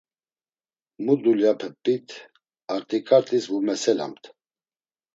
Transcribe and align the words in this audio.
Mu 1.03 1.13
dulyape 1.21 1.67
p̌it 1.83 2.07
artiǩatis 2.73 3.45
vumeselamt. 3.51 4.23